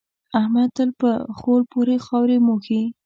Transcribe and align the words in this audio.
احمد 0.39 0.69
تل 0.77 0.89
په 1.01 1.09
خول 1.37 1.61
پورې 1.71 1.95
خاورې 2.05 2.37
موښي. 2.45 2.81